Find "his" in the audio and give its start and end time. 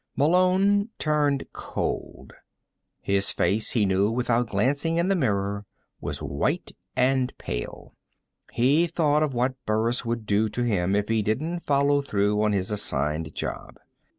3.01-3.31, 12.51-12.71